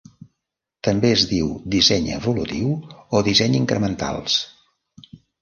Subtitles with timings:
[0.87, 2.73] També es diu disseny evolutiu
[3.19, 4.41] o disseny incrementals.